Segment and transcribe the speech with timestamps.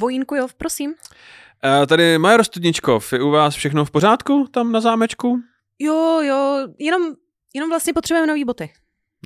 [0.00, 0.90] Vojínku, prosím.
[0.90, 5.40] Uh, tady Major Studničkov, je u vás všechno v pořádku tam na zámečku?
[5.78, 7.14] Jo, jo, jenom,
[7.54, 8.72] jenom vlastně potřebujeme nový boty.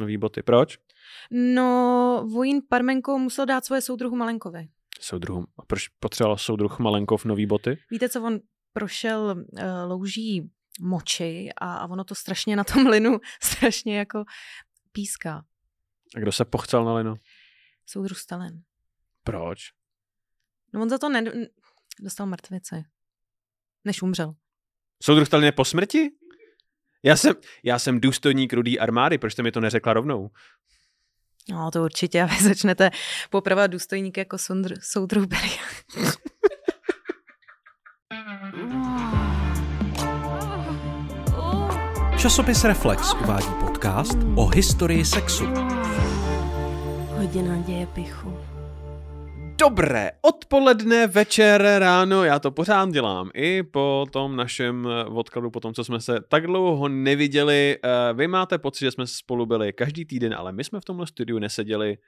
[0.01, 0.79] Nový boty, proč?
[1.31, 4.69] No, Vojín Parmenko musel dát svoje soudruhu Malenkovi.
[5.01, 7.79] Soudruhu, a proč potřeboval soudruh Malenkov nový boty?
[7.91, 8.41] Víte, co on
[8.73, 10.51] prošel uh, louží
[10.81, 14.25] moči a, a ono to strašně na tom linu strašně jako
[14.93, 15.45] píská.
[16.17, 17.15] A kdo se pochcel na linu?
[17.87, 18.63] Soudruh Stalin.
[19.25, 19.80] Proč?
[20.73, 21.25] No on za to ne,
[22.01, 22.85] dostal mrtvici,
[23.85, 24.35] než umřel.
[25.03, 26.11] Soudruh Stalin po smrti?
[27.03, 30.31] Já jsem, já jsem důstojník rudý armády, proč jste mi to neřekla rovnou?
[31.51, 32.23] No, to určitě.
[32.23, 32.91] A vy začnete
[33.31, 35.63] popravovat důstojník jako soudr, soudruh Beria.
[42.19, 45.47] Časopis Reflex uvádí podcast o historii sexu.
[47.17, 48.50] Hodina děje pichu.
[49.61, 53.31] Dobré odpoledne, večer, ráno, já to pořád dělám.
[53.35, 57.79] I po tom našem odkladu, po tom, co jsme se tak dlouho neviděli.
[57.85, 61.07] Eh, vy máte pocit, že jsme spolu byli každý týden, ale my jsme v tomhle
[61.07, 61.99] studiu neseděli.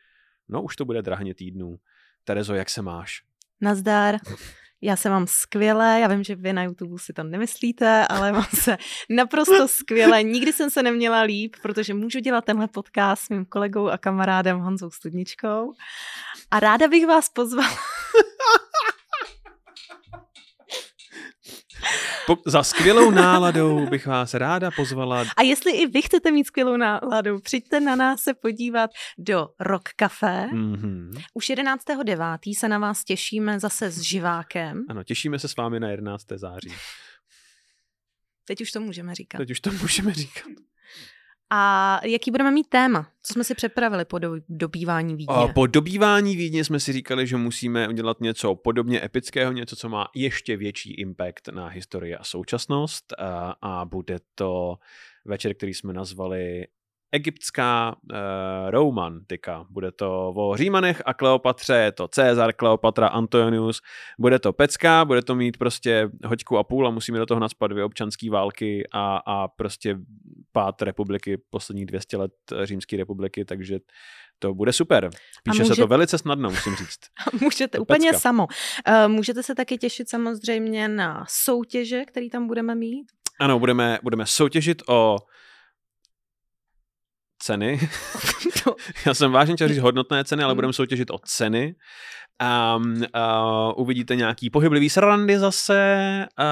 [0.49, 1.77] No už to bude drahně týdnů.
[2.25, 3.23] Terezo, jak se máš?
[3.61, 4.17] Nazdar.
[4.85, 8.47] Já se mám skvěle, já vím, že vy na YouTube si to nemyslíte, ale mám
[8.55, 8.77] se
[9.11, 10.23] naprosto skvěle.
[10.23, 14.59] Nikdy jsem se neměla líp, protože můžu dělat tenhle podcast s mým kolegou a kamarádem
[14.59, 15.73] Honzou Studničkou.
[16.53, 17.69] A ráda bych vás pozvala.
[22.27, 25.25] Po, za skvělou náladou bych vás ráda pozvala.
[25.37, 29.89] A jestli i vy chcete mít skvělou náladu, přijďte na nás se podívat do Rock
[29.97, 30.49] Café.
[30.53, 31.23] Mm-hmm.
[31.35, 32.59] Už 11.9.
[32.59, 34.85] se na vás těšíme zase s živákem.
[34.89, 36.27] Ano, těšíme se s vámi na 11.
[36.35, 36.75] září.
[38.45, 39.39] Teď už to můžeme říkat.
[39.39, 40.49] Teď už to můžeme říkat.
[41.55, 43.09] A jaký budeme mít téma?
[43.23, 45.35] Co jsme si připravili po do, dobývání Vídně?
[45.55, 50.09] Po dobývání Vídně jsme si říkali, že musíme udělat něco podobně epického, něco, co má
[50.15, 53.13] ještě větší impact na historii a současnost.
[53.19, 54.77] A, a bude to
[55.25, 56.67] večer, který jsme nazvali
[57.13, 58.19] egyptská uh,
[58.71, 59.67] romantika.
[59.71, 63.81] Bude to o Římanech a Kleopatře, je to Cezar, Kleopatra, Antonius,
[64.19, 67.71] bude to pecka, bude to mít prostě hoďku a půl a musíme do toho nadspat
[67.71, 69.99] dvě občanské války a, a prostě
[70.53, 73.79] pát republiky, posledních 200 let římské republiky, takže
[74.39, 75.11] to bude super.
[75.43, 75.75] Píše může...
[75.75, 76.99] se to velice snadno, musím říct.
[77.41, 78.21] můžete to úplně pecka.
[78.21, 78.47] samo.
[78.89, 83.07] Uh, můžete se taky těšit samozřejmě na soutěže, který tam budeme mít.
[83.41, 85.17] Ano, budeme, budeme soutěžit o
[87.43, 87.89] ceny.
[89.07, 90.57] Já jsem vážně chtěl říct hodnotné ceny, ale mm.
[90.57, 91.75] budeme soutěžit o ceny.
[92.77, 93.03] Um, uh,
[93.77, 96.45] uvidíte nějaký pohyblivý srandy zase uh,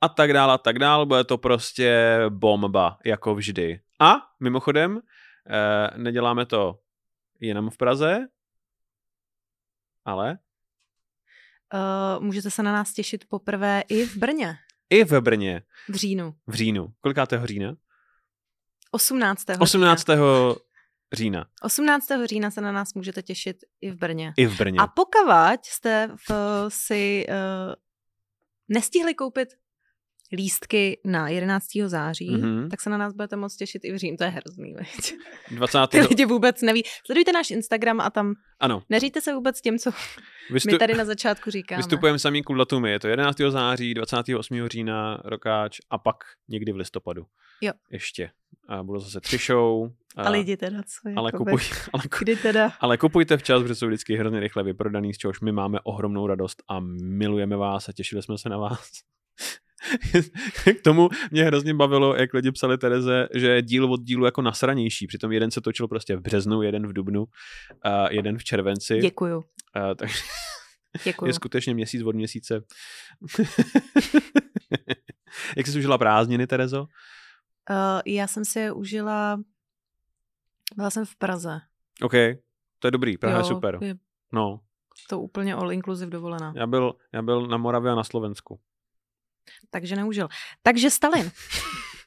[0.00, 1.06] a tak dále a tak dále.
[1.06, 3.80] Bude to prostě bomba, jako vždy.
[4.00, 6.78] A mimochodem, uh, neděláme to
[7.40, 8.18] jenom v Praze,
[10.04, 10.38] ale...
[11.74, 14.56] Uh, můžete se na nás těšit poprvé i v Brně.
[14.90, 15.62] I v Brně.
[15.88, 16.34] V říjnu.
[16.46, 16.88] V říjnu.
[17.00, 17.74] Kolikátého října?
[18.94, 19.44] 18.
[19.58, 20.04] 18.
[21.12, 21.46] října.
[21.62, 22.06] 18.
[22.24, 24.32] října se na nás můžete těšit i v Brně.
[24.36, 24.78] I v Brně.
[24.80, 25.26] A pokud
[25.62, 26.30] jste v,
[26.68, 27.74] si uh,
[28.68, 29.48] nestihli koupit
[30.32, 31.66] lístky na 11.
[31.86, 32.68] září, mm-hmm.
[32.68, 34.16] tak se na nás budete moc těšit i v Řím.
[34.16, 35.14] To je hrozný, veď.
[35.50, 35.78] 20.
[35.90, 36.82] Ty lidi vůbec neví.
[37.06, 38.82] Sledujte náš Instagram a tam ano.
[38.90, 39.90] neříte se vůbec tím, co
[40.50, 40.70] Vystu...
[40.72, 41.76] my tady na začátku říkáme.
[41.76, 42.90] Vystupujeme samý datumy.
[42.90, 43.36] Je to 11.
[43.48, 44.68] září, 28.
[44.68, 46.16] října, rokáč a pak
[46.48, 47.26] někdy v listopadu.
[47.60, 47.72] Jo.
[47.90, 48.30] Ještě.
[48.68, 49.90] A budou zase tři show.
[50.16, 51.10] A, a lidi teda co?
[51.16, 51.60] Ale, kupuj,
[51.92, 52.72] ale, Kdy teda?
[52.80, 56.62] ale kupujte včas, protože jsou vždycky hrozně rychle vyprodaný, z čehož my máme ohromnou radost
[56.68, 58.90] a milujeme vás a těšili jsme se na vás.
[60.64, 64.42] K tomu mě hrozně bavilo, jak lidi psali Tereze, že je díl od dílu jako
[64.42, 65.06] nasranější.
[65.06, 67.26] Přitom jeden se točil prostě v březnu, jeden v dubnu,
[67.82, 68.98] a jeden v červenci.
[68.98, 69.44] Děkuju.
[69.74, 70.10] A, tak
[71.04, 71.28] Děkuju.
[71.28, 72.62] je skutečně měsíc od měsíce.
[75.56, 76.80] jak jsi užila prázdniny, Terezo?
[76.80, 76.86] Uh,
[78.06, 79.40] já jsem si je užila,
[80.76, 81.60] byla jsem v Praze.
[82.02, 82.12] OK,
[82.78, 83.78] to je dobrý, Praha jo, je super.
[83.80, 83.94] Je
[84.32, 84.60] no.
[85.08, 86.52] To úplně all inclusive dovolená.
[86.56, 88.60] Já byl, já byl na Moravě a na Slovensku.
[89.70, 90.28] Takže neužil.
[90.62, 91.30] Takže Stalin.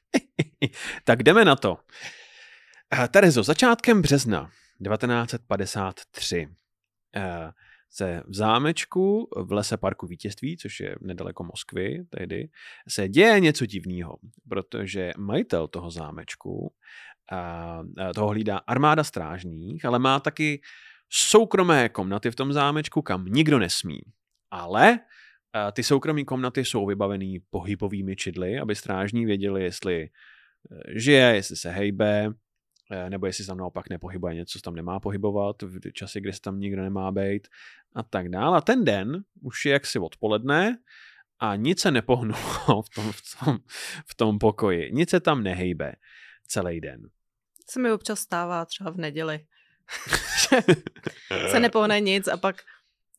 [1.03, 1.77] tak jdeme na to.
[2.93, 4.51] Eh, Terezo, začátkem března
[4.83, 6.47] 1953
[7.15, 7.51] eh,
[7.89, 12.49] se v zámečku v lese parku vítězství, což je nedaleko Moskvy tehdy,
[12.89, 14.17] se děje něco divného,
[14.49, 16.73] protože majitel toho zámečku
[17.31, 20.61] eh, toho hlídá armáda strážních, ale má taky
[21.09, 23.99] soukromé komnaty v tom zámečku, kam nikdo nesmí.
[24.51, 24.99] Ale
[25.71, 30.09] ty soukromé komnaty jsou vybavený pohybovými čidly, aby strážní věděli, jestli e,
[30.99, 32.33] žije, jestli se hejbe
[32.91, 36.33] eh, nebo jestli se tam naopak nepohybuje něco, co tam nemá pohybovat v čase, kdy
[36.33, 37.47] se tam nikdo nemá být
[37.95, 38.57] a tak dále.
[38.57, 40.77] A ten den už je jaksi odpoledne
[41.39, 43.57] a nic se nepohnulo v tom, v tom,
[44.07, 44.91] v tom pokoji.
[44.91, 45.93] Nic se tam nehejbe
[46.47, 47.09] celý den.
[47.69, 49.45] Se mi občas stává třeba v neděli.
[51.51, 52.61] se nepohne nic a pak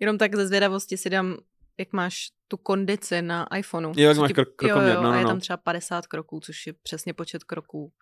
[0.01, 1.37] jenom tak ze zvědavosti si dám,
[1.79, 3.93] jak máš tu kondici na iPhoneu.
[3.97, 5.31] Jo, jak máš ti- krok, jo, krokoměr, jo, no, a no, je no.
[5.31, 7.93] tam třeba 50 kroků, což je přesně počet kroků.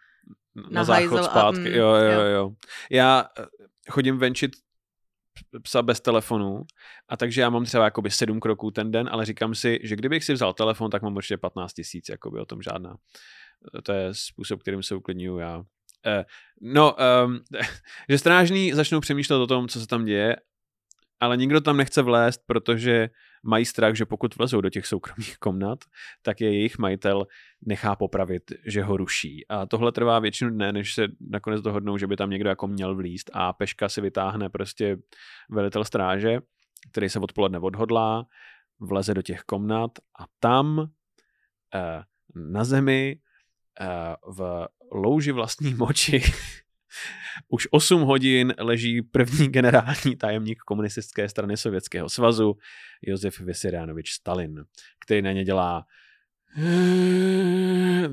[0.55, 1.61] na na záchod hajzel a- zpátky.
[1.61, 2.21] mm, jo, jo, jo.
[2.21, 2.51] jo.
[2.91, 3.47] Já eh,
[3.91, 4.53] chodím venčit
[5.63, 6.63] psa bez telefonu
[7.09, 10.25] a takže já mám třeba jakoby sedm kroků ten den, ale říkám si, že kdybych
[10.25, 12.97] si vzal telefon, tak mám určitě 15 tisíc, jakoby o tom žádná.
[13.83, 15.63] To je způsob, kterým se uklidňuju já.
[16.07, 16.25] Eh,
[16.61, 16.97] no,
[17.27, 17.41] um,
[18.09, 20.37] že strážní začnou přemýšlet o tom, co se tam děje,
[21.21, 23.11] ale nikdo tam nechce vlézt, protože
[23.43, 25.79] mají strach, že pokud vlezou do těch soukromých komnat,
[26.23, 27.27] tak je jejich majitel
[27.67, 29.49] nechá popravit, že ho ruší.
[29.49, 32.95] A tohle trvá většinu dne, než se nakonec dohodnou, že by tam někdo jako měl
[32.95, 34.97] vlíst a peška si vytáhne prostě
[35.51, 36.39] velitel stráže,
[36.93, 38.27] který se odpoledne odhodlá,
[38.81, 39.91] vleze do těch komnat
[40.21, 40.91] a tam
[41.75, 42.03] eh,
[42.35, 43.17] na zemi
[43.81, 46.23] eh, v louži vlastní moči
[47.49, 52.55] už 8 hodin leží první generální tajemník komunistické strany Sovětského svazu
[53.03, 54.65] Josef Vysirianovič Stalin,
[55.07, 55.85] který na ně dělá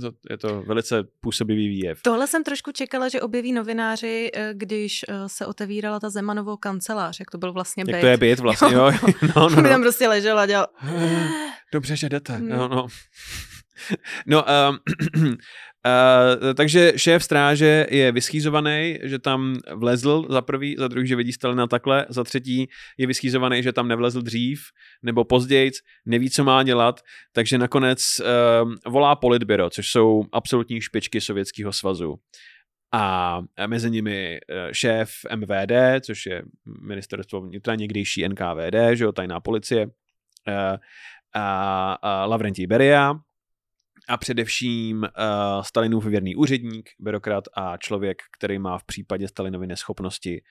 [0.01, 2.01] to, je to velice působivý výjev.
[2.01, 7.19] Tohle jsem trošku čekala, že objeví novináři, eh, když eh, se otevírala ta Zemanovou kancelář,
[7.19, 8.01] jak to byl vlastně Jak byt.
[8.01, 8.91] to je byt vlastně, jo.
[9.21, 9.79] No, no, On tam no.
[9.79, 10.67] prostě ležel a dělal...
[11.73, 12.33] Dobře, že jdete.
[12.33, 12.49] Hmm.
[12.49, 12.87] No, no.
[14.25, 14.79] No, um,
[15.85, 21.33] uh, takže šéf stráže je vyschýzovaný, že tam vlezl za prvý, za druhý, že vidí
[21.33, 24.61] Stalina takhle, za třetí je vyschýzovaný, že tam nevlezl dřív
[25.03, 25.71] nebo později,
[26.05, 26.99] neví, co má dělat,
[27.31, 32.19] takže nakonec um, volá politbyro, což jsou absolutní špičky Sovětského svazu.
[32.93, 36.43] A mezi nimi eh, šéf MVD, což je
[36.81, 39.87] ministerstvo vnitra, někdejší NKVD, že jo, tajná policie,
[40.47, 40.77] eh,
[41.33, 43.13] a, a Lavrentij Beria
[44.07, 45.07] a především uh,
[45.61, 50.41] Stalinův věrný úředník, byrokrat a člověk, který má v případě Stalinovy neschopnosti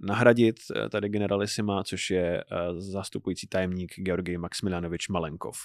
[0.00, 5.56] nahradit eh, tady generalisima, což je uh, zastupující tajemník Georgij Maximilianovič Malenkov.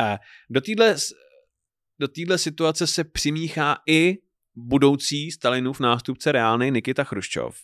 [0.00, 0.16] Uh,
[0.50, 0.96] do téhle
[1.98, 4.18] do téhle situace se přimíchá i
[4.56, 7.56] budoucí Stalinův nástupce reálný Nikita Chruščov,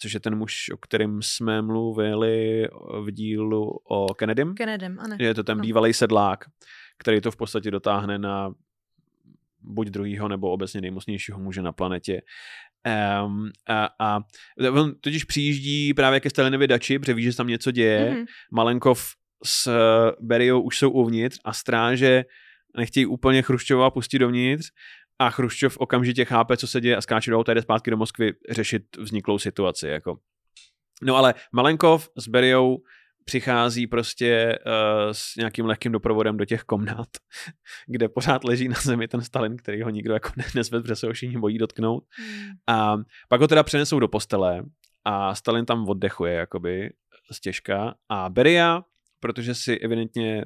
[0.00, 2.68] což je ten muž, o kterém jsme mluvili
[3.04, 4.54] v dílu o Kennedym.
[4.54, 5.16] Kennedym, ano.
[5.20, 5.62] Je to ten No.
[5.62, 6.44] bývalý sedlák,
[7.00, 8.52] který to v podstatě dotáhne na
[9.60, 12.22] buď druhýho nebo obecně nejmocnějšího muže na planetě.
[13.24, 14.20] Um, a, a
[14.72, 18.10] on totiž přijíždí právě ke Stalinovi dači, protože ví, že tam něco děje.
[18.10, 18.24] Mhm.
[18.52, 19.04] Malenkov
[19.44, 19.72] s
[20.20, 22.24] Beriou už jsou uvnitř a stráže
[22.76, 24.68] nechtějí úplně Chruščova pustit dovnitř
[25.18, 28.32] a Chruščov okamžitě chápe, co se děje a skáče do auta, jde zpátky do Moskvy
[28.50, 29.88] řešit vzniklou situaci.
[29.88, 30.18] Jako.
[31.02, 32.78] No ale Malenkov s Beriou
[33.30, 34.72] přichází prostě uh,
[35.12, 37.08] s nějakým lehkým doprovodem do těch komnat,
[37.86, 41.12] kde pořád leží na zemi ten Stalin, který ho nikdo jako nezvedl, protože se ho
[41.12, 42.04] všichni bojí dotknout.
[42.18, 42.50] Hmm.
[42.66, 42.96] A
[43.28, 44.62] pak ho teda přenesou do postele
[45.04, 46.90] a Stalin tam oddechuje jakoby
[47.32, 48.82] stěžka a Beria,
[49.20, 50.44] protože si evidentně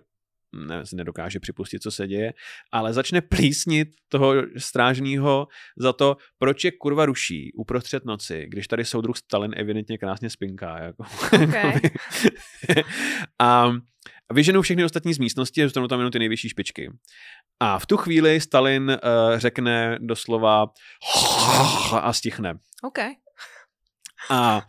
[0.54, 2.32] ne, si nedokáže připustit, co se děje,
[2.72, 5.46] ale začne plísnit toho strážního
[5.76, 10.78] za to, proč je kurva ruší uprostřed noci, když tady soudruh Stalin evidentně krásně spinká.
[10.78, 11.04] Jako.
[11.44, 11.80] Okay.
[13.40, 13.72] a
[14.32, 16.90] vyženou všechny ostatní z místnosti a zůstanou tam jenom ty nejvyšší špičky.
[17.60, 20.66] A v tu chvíli Stalin uh, řekne doslova
[22.00, 22.54] a stichne.
[22.82, 22.98] OK.
[24.30, 24.62] A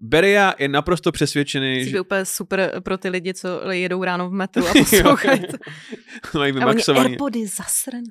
[0.00, 2.00] Beria je naprosto přesvědčený, Jsi že...
[2.00, 5.56] úplně super pro ty lidi, co jedou ráno v metru a poslouchají to.
[6.38, 7.10] Mají A oni vymaxovaný.
[7.10, 8.04] Airpody zasran.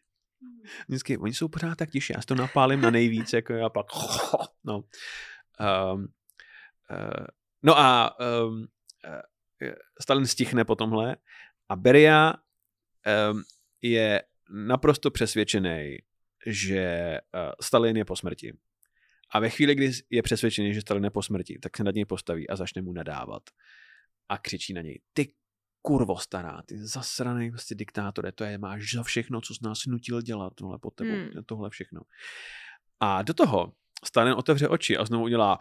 [0.88, 3.86] Vždycky, oni jsou pořád tak tiši, já si to napálím na nejvíc, jako já pak,
[4.64, 4.76] no.
[4.76, 6.08] Um,
[6.90, 7.26] uh,
[7.62, 11.16] no a um, uh, Stalin stichne po tomhle
[11.68, 12.34] a Beria
[13.32, 13.42] um,
[13.82, 15.98] je naprosto přesvědčený,
[16.46, 18.52] že uh, Stalin je po smrti.
[19.32, 22.04] A ve chvíli, kdy je přesvědčený, že Stalin je po smrti, tak se nad něj
[22.04, 23.42] postaví a začne mu nadávat.
[24.28, 25.34] A křičí na něj, ty
[25.82, 30.22] kurvo stará, ty zasraný prostě diktátore, to je, máš za všechno, co jsi nás nutil
[30.22, 31.28] dělat, tohle po tebou, Hmm.
[31.34, 31.44] hmm.
[31.46, 32.00] tohle všechno.
[33.00, 33.72] A do toho
[34.04, 35.58] Stalin otevře oči a znovu udělá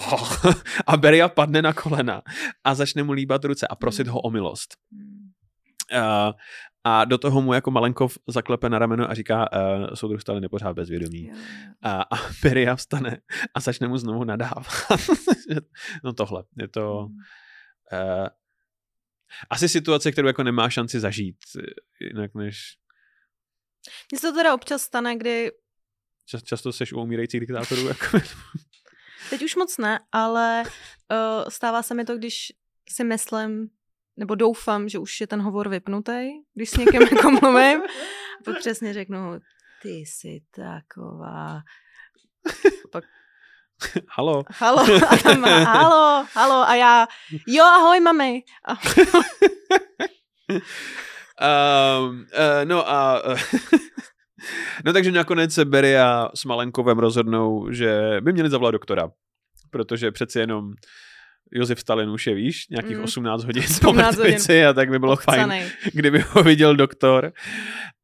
[0.86, 2.22] a Beria padne na kolena
[2.64, 4.76] a začne mu líbat ruce a prosit ho o milost.
[4.92, 5.27] Hmm.
[5.92, 6.32] Uh,
[6.84, 10.48] a do toho mu jako Malenkov zaklepe na rameno a říká, uh, soudruh Stalin je
[10.48, 11.32] pořád bezvědomí.
[11.82, 13.20] A, a Beria vstane
[13.54, 14.66] a začne mu znovu nadávat.
[16.04, 17.08] no tohle, je to
[17.92, 18.26] uh,
[19.50, 22.76] asi situace, kterou jako nemá šanci zažít, eh, jinak než...
[24.12, 25.50] Mně se to teda občas stane, kdy
[26.26, 27.88] Čas, často seš u umírajících diktátorů.
[27.88, 28.18] Jako...
[29.30, 32.52] Teď už moc ne, ale uh, stává se mi to, když
[32.90, 33.70] si myslím,
[34.18, 37.82] nebo doufám, že už je ten hovor vypnutý, když s někým jako mluvím.
[38.40, 39.38] A pak přesně řeknu,
[39.82, 41.60] ty jsi taková.
[42.92, 43.04] Pak
[44.08, 44.44] Halo.
[44.50, 47.06] Halo, a tam má, halo, halo, a já,
[47.46, 48.42] jo, ahoj, mami.
[48.64, 48.74] A,
[51.40, 53.22] Um, uh, no a...
[53.28, 53.38] Uh,
[54.84, 59.10] no takže nakonec se Berry a s Malenkovem rozhodnou, že by měli zavolat doktora.
[59.70, 60.72] Protože přeci jenom
[61.52, 63.04] Josef Stalin už je, víš, nějakých Mm.
[63.04, 64.32] 18 hodin z 18 hodin.
[64.32, 65.70] mrtvici a tak by bylo fajn, Ochcanej.
[65.94, 67.32] kdyby ho viděl doktor.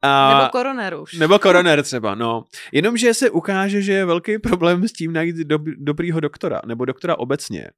[0.03, 1.13] A, Nebo koroner už.
[1.13, 2.45] nebo koroner třeba, no.
[2.73, 7.19] Jenomže se ukáže, že je velký problém s tím najít dob, dobrýho doktora, nebo doktora
[7.19, 7.69] obecně.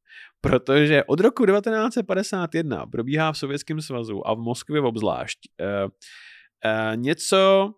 [0.40, 7.70] Protože od roku 1951 probíhá v Sovětském svazu a v Moskvě obzvlášť uh, uh, něco,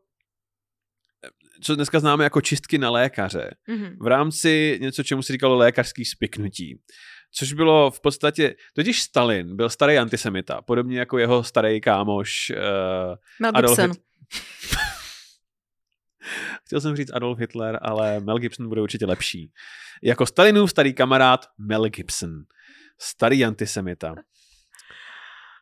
[1.63, 3.51] co dneska známe jako čistky na lékaře.
[3.69, 3.97] Mhm.
[4.01, 6.79] V rámci něco, čemu se říkalo lékařský spiknutí.
[7.33, 12.57] Což bylo v podstatě, totiž Stalin byl starý antisemita, podobně jako jeho starý kámoš uh,
[13.41, 13.91] Mel Adolf Gibson.
[13.91, 14.03] Hit-
[16.67, 19.53] Chtěl jsem říct Adolf Hitler, ale Mel Gibson bude určitě lepší.
[20.03, 22.31] Jako Stalinův starý kamarád Mel Gibson.
[23.01, 24.15] Starý antisemita.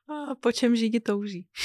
[0.08, 1.46] A po čem židi touží.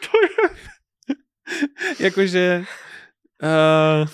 [0.00, 0.56] To je...
[2.04, 2.64] Jakože...
[3.42, 4.08] Uh,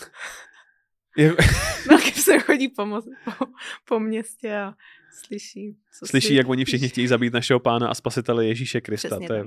[1.17, 1.35] je,
[1.89, 3.03] Mel Gibson chodí po, mo-
[3.39, 3.47] po,
[3.89, 4.75] po městě a
[5.27, 5.77] slyší.
[5.99, 9.09] Co slyší, si- jak oni všichni chtějí zabít našeho pána a spasitele Ježíše Krista.
[9.09, 9.45] Přesně To je,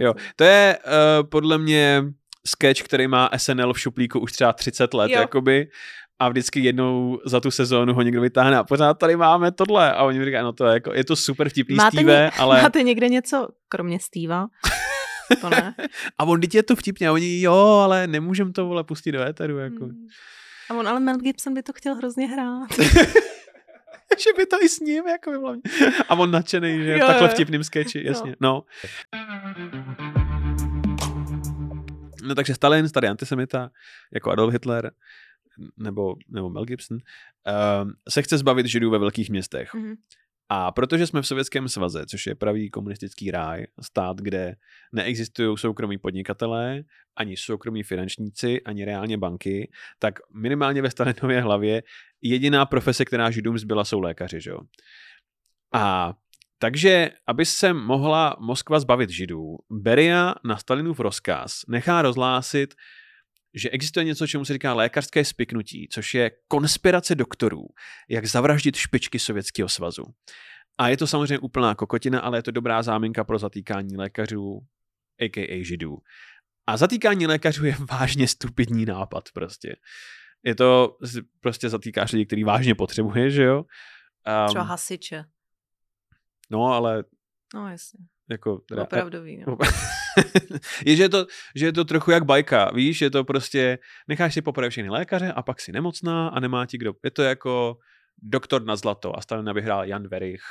[0.00, 2.04] jo, to je uh, podle mě
[2.46, 5.20] sketch, který má SNL v šuplíku už třeba 30 let, Jo.
[5.20, 5.68] jakoby.
[6.18, 9.92] A vždycky jednou za tu sezónu ho někdo vytáhne a pořád tady máme tohle.
[9.92, 12.30] A oni mi říkají, no to je, jako, je to super vtipný Máte, Steve, ně-
[12.38, 12.62] ale...
[12.62, 14.46] máte někde něco, kromě Steva?
[15.40, 15.74] To ne.
[16.18, 17.08] A on, teď je to vtipně.
[17.08, 17.54] A oni, jo,
[17.84, 19.84] ale nemůžem to, vole, pustit do éteru, jako.
[19.84, 20.06] Hmm.
[20.70, 22.68] A on, ale Mel Gibson by to chtěl hrozně hrát.
[24.18, 25.62] že by to i s ním, jako by hlavně.
[26.08, 28.36] A on nadšený, že Jo, takhle vtipným sketchi, jasně.
[28.40, 28.62] No.
[32.22, 33.70] No takže Stalin, starý antisemita,
[34.12, 34.90] jako Adolf Hitler,
[35.76, 39.74] nebo, nebo Mel Gibson, uh, se chce zbavit židů ve velkých městech.
[39.74, 39.94] Mhm.
[40.48, 44.56] A protože jsme v Sovětském svaze, což je pravý komunistický ráj, stát, kde
[44.92, 46.82] neexistují soukromí podnikatelé,
[47.16, 51.82] ani soukromí finančníci, ani reálně banky, tak minimálně ve Stalinově hlavě
[52.22, 54.40] jediná profese, která židům zbyla, jsou lékaři.
[54.40, 54.52] Že?
[55.74, 56.14] A
[56.58, 62.74] takže, aby se mohla Moskva zbavit židů, Beria na Stalinův rozkaz nechá rozhlásit,
[63.54, 67.66] že existuje něco, čemu se říká lékařské spiknutí, což je konspirace doktorů,
[68.08, 70.04] jak zavraždit špičky Sovětského svazu.
[70.78, 74.60] A je to samozřejmě úplná kokotina, ale je to dobrá záminka pro zatýkání lékařů,
[75.20, 75.64] a.k.a.
[75.64, 75.96] židů.
[76.66, 79.76] A zatýkání lékařů je vážně stupidní nápad prostě.
[80.42, 80.98] Je to,
[81.40, 83.64] prostě zatýkáš lidi, který vážně potřebuje, že jo?
[84.46, 85.24] Třeba Um, hasiče.
[86.50, 87.04] no, ale
[87.54, 87.98] No jasně.
[88.30, 88.58] Jako...
[88.58, 89.44] teda- Opravdový.
[89.46, 89.58] No.
[90.86, 93.78] je, že je, to, že je to trochu jak bajka, víš, je to prostě,
[94.08, 96.92] necháš si popravit všechny lékaře a pak si nemocná a nemá ti kdo.
[97.04, 97.76] Je to jako
[98.18, 100.44] doktor na zlato a Stalina vyhrál Jan Verich.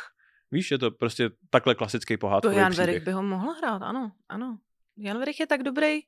[0.52, 2.88] Víš, je to prostě takhle klasický To pohádkový Jan příběh.
[2.88, 4.58] Verich by ho mohl hrát, ano, ano.
[4.98, 6.00] Jan Verich je tak dobrý,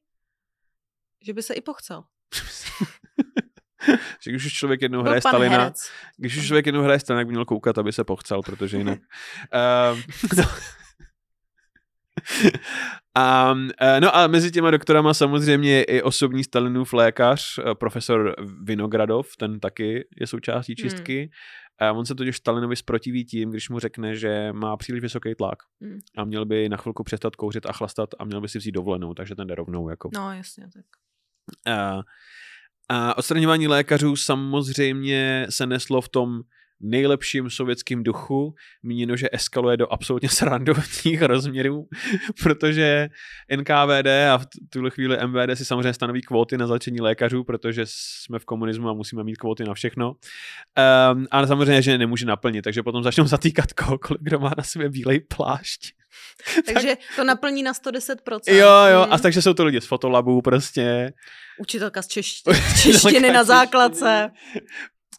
[1.21, 2.03] že by se i pochcel.
[4.21, 5.91] že když už člověk jednou hraje Stalina, herec.
[6.17, 8.99] když už člověk jednou hraje Stalina, tak by měl koukat, aby se pochcel, protože jinak...
[8.99, 10.03] um,
[10.37, 10.43] no.
[13.17, 18.35] A, eh, no a mezi těma doktorama samozřejmě je i osobní Stalinův lékař, eh, profesor
[18.63, 20.89] Vinogradov, ten taky je součástí Hmm.
[20.89, 21.31] čistky.
[21.79, 25.57] A on se totiž Stalinovi zprotiví tím, když mu řekne, že má příliš vysoký tlak
[25.81, 25.99] Hmm.
[26.17, 29.13] a měl by na chvilku přestat kouřit a chlastat a měl by si vzít dovolenou,
[29.13, 29.89] takže ten jde rovnou.
[29.89, 30.09] Jako.
[30.13, 30.85] No jasně, tak.
[31.75, 32.01] A,
[32.89, 36.41] a odstraňování lékařů samozřejmě se neslo v tom
[36.79, 38.53] nejlepším sovětským duchu,
[38.83, 41.87] míněno, že eskaluje do absolutně srandovních rozměrů,
[42.43, 43.09] protože
[43.57, 48.39] NKVD a v tuhle chvíli MVD si samozřejmě stanoví kvóty na začení lékařů, protože jsme
[48.39, 50.09] v komunismu a musíme mít kvóty na všechno.
[51.13, 54.89] Um, ale samozřejmě, že nemůže naplnit, takže potom začnou zatýkat kohokoliv, kdo má na sobě
[54.89, 55.91] bílej plášť.
[56.73, 58.39] Takže to naplní na 110%.
[58.47, 59.13] Jo, jo, Hmm.
[59.13, 61.13] a takže jsou to lidi z fotolabů prostě,
[61.59, 64.31] Učitelka z češtiny, češtiny na základce.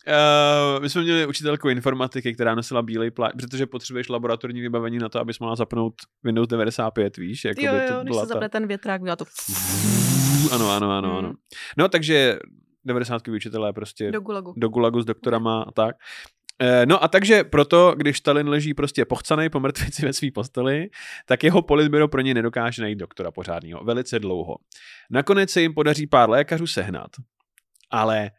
[0.08, 5.08] Uh, my jsme měli učitelku informatiky, která nosila bílej plášť, protože potřebuješ laboratorní vybavení na
[5.08, 5.94] to, abys mohla zapnout
[6.24, 7.44] Windows 95, víš?
[7.44, 9.24] Jako Jo, jo, to když byla se zapne ten větrák, dělá to
[10.52, 11.28] Ano, ano, ano, ano.
[11.28, 11.34] Mm.
[11.78, 12.38] No, takže
[12.84, 14.54] 90 učitelé prostě do gulagu.
[14.56, 15.96] do gulagu s doktorama a tak.
[16.62, 20.88] Eh, No a takže proto, když Stalin leží prostě pochcanej po mrtvici ve své posteli,
[21.26, 23.84] tak jeho politbyro pro ně nedokáže najít doktora pořádného.
[23.84, 24.56] Velice dlouho.
[25.10, 27.10] Nakonec se jim podaří pár lékařů sehnat,
[27.90, 28.30] ale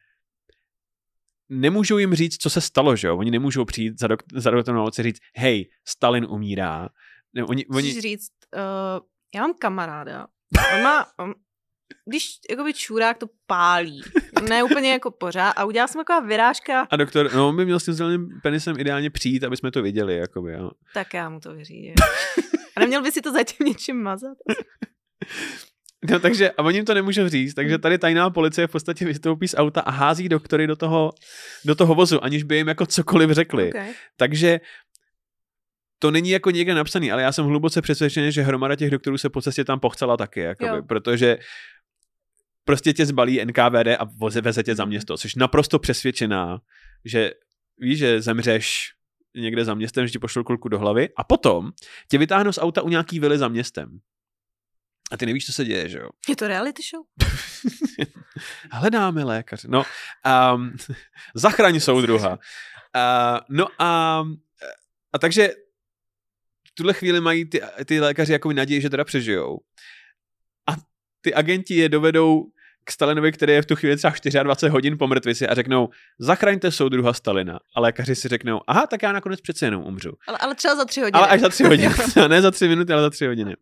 [1.50, 3.18] nemůžou jim říct, co se stalo, že jo?
[3.18, 6.90] Oni nemůžou přijít za, dok- za doktorem a říct, hej, Stalin umírá.
[7.34, 10.28] Ne, oni, oni, říct, uh, já mám kamaráda,
[10.76, 11.34] on má, on,
[12.06, 14.02] když jakoby čurák to pálí,
[14.50, 17.80] ne úplně jako pořád, a udělal jsem taková vyrážka, a doktor, no on by měl
[17.80, 20.72] s tím zeleným penisem ideálně přijít, aby jsme to viděli, jakoby, jo.
[20.94, 21.94] tak já mu to vyřídím.
[22.76, 24.38] A neměl by si to zatím něčím mazat?
[26.12, 29.48] No takže, a oni jim to nemůžou říct, takže tady tajná policie v podstatě vystoupí
[29.48, 31.12] z auta a hází doktory do toho,
[31.66, 33.70] do toho vozu, aniž by jim jako cokoliv řekli.
[33.70, 33.94] Okay.
[34.18, 34.60] Takže
[36.00, 39.30] to není jako někde napsaný, ale já jsem hluboce přesvědčený, že hromada těch doktorů se
[39.30, 40.84] po cestě tam pochcela taky, jakoby, Jo.
[40.88, 41.38] protože
[42.66, 44.90] prostě tě zbalí NKVD a voze, veze tě za Mhm.
[44.90, 45.18] město.
[45.18, 46.60] Jsi naprosto přesvědčená,
[47.06, 47.32] že
[47.80, 48.90] víš, že zemřeš
[49.36, 51.72] někde za městem, že ti pošlou kulku do hlavy a potom
[52.12, 54.00] tě vytáhnou z auta u nějaký vily za městem.
[55.12, 56.10] A ty nevíš, co se děje, že jo?
[56.30, 57.06] Je to reality show?
[58.72, 59.68] Hledáme lékaře.
[59.72, 59.84] No,
[60.56, 60.76] um,
[61.36, 62.30] zachraň soudruha.
[62.30, 64.24] Uh, no a,
[65.14, 65.50] a takže
[66.68, 69.60] v tuhle chvíli mají ty, ty lékaři jako naději, že teda přežijou.
[70.68, 70.76] A
[71.22, 72.46] ty agenti je dovedou
[72.84, 76.72] k Stalinovi, který je v tu chvíli třeba 24 hodin po mrtvici a řeknou, zachraňte
[76.72, 77.60] soudruha Stalina.
[77.76, 80.12] A lékaři si řeknou, aha, tak já nakonec přece jenom umřu.
[80.28, 81.20] Ale, ale třeba za tři hodiny.
[81.20, 81.96] Ale až za tři hodiny.
[82.28, 83.56] ne za tři minuty, ale za tři hodiny.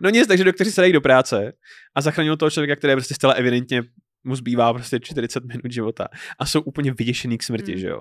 [0.00, 1.52] No nic, takže doktoři se dají do práce
[1.94, 3.82] a zachraňují toho člověka, který prostě zcela evidentně
[4.24, 7.78] mu zbývá prostě 40 minut života a jsou úplně vyděšený k smrti, Mm.
[7.78, 8.00] že jo.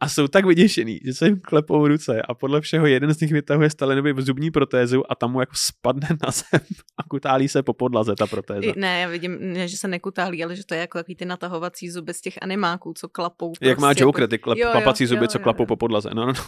[0.00, 3.32] A jsou tak vyděšený, že se jim klepou ruce a podle všeho jeden z nich
[3.32, 6.60] vytahuje Stalinovi zubní protézu a tam mu jako spadne na zem
[6.98, 8.60] a kutálí se po podlaze ta protéza.
[8.60, 11.24] I, ne, já vidím, ne, že se nekutálí, ale že to je jako takový ty
[11.24, 13.52] natahovací zuby z těch animáků, co klapou.
[13.60, 15.66] Jak má prostě Joker, ty klep, Jo, jo, klapací zuby, jo, co jo, klapou jo.
[15.66, 16.10] po podlaze.
[16.14, 16.44] No, no, no.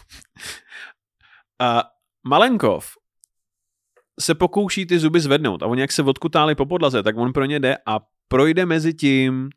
[1.61, 1.83] A
[2.29, 2.87] Malenkov
[4.21, 7.45] se pokouší ty zuby zvednout a oni jak se odkutáli po podlaze, tak on pro
[7.45, 9.51] ně jde a projde mezi tím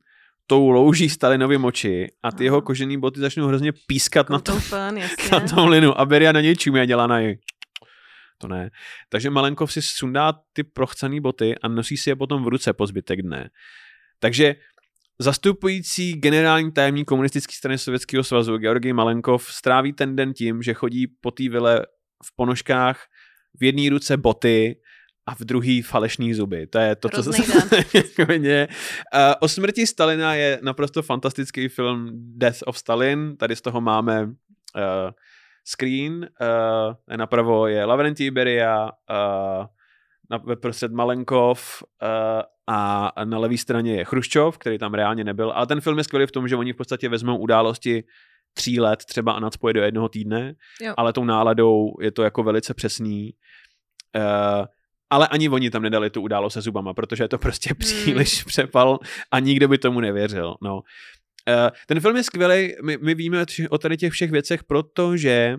[0.48, 4.52] tou louží Stalinovy moči a ty jeho kožený boty začnou hrozně pískat na, to,
[4.96, 5.32] jasně.
[5.32, 7.40] na tom linu a Beria na něj čumí a dělá na něj.
[8.38, 8.70] To ne.
[9.10, 12.88] Takže Malenkov si sundá ty prochcený boty a nosí si je potom v ruce po
[12.88, 13.50] zbytek dne.
[14.20, 14.56] Takže
[15.20, 21.08] zastupující generální tajemník komunistické strany Sovětského svazu Georgij Malenkov stráví ten den tím, že chodí
[21.08, 21.86] po té vile
[22.26, 23.06] v ponožkách,
[23.60, 24.76] v jedné ruce boty
[25.30, 26.68] a v druhý falešný zuby.
[26.68, 27.32] To je to, co se
[29.40, 33.38] o smrti Stalina je naprosto fantastický film Death of Stalin.
[33.38, 34.32] Tady z toho máme uh,
[35.64, 36.30] screen.
[36.42, 39.66] Uh, napravo je Lavrentij Beria, uh,
[40.30, 42.08] na, ve prostřed Malenkov uh,
[42.68, 45.52] a na levé straně je Chruščov, který tam reálně nebyl.
[45.52, 48.04] Ale ten film je skvělý v tom, že oni v podstatě vezmou události
[48.54, 50.94] tří let třeba a nadspoje do jednoho týdne, Jo.
[50.98, 53.34] ale tou náladou je to jako velice přesný.
[54.16, 54.66] Uh,
[55.10, 59.00] ale ani oni tam nedali tu událost se zubama, protože je to prostě příliš přepal
[59.32, 60.56] a nikdo by tomu nevěřil.
[60.62, 60.76] No.
[60.76, 65.58] Uh, ten film je skvělý, my, my víme o tady těch všech věcech, protože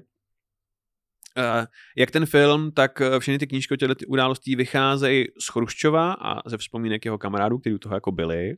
[1.38, 6.48] Uh, jak ten film, tak všechny ty knížky o těchto událostí vycházejí z Chruščova a
[6.48, 8.54] ze vzpomínek jeho kamarádů, kteří u toho jako byli,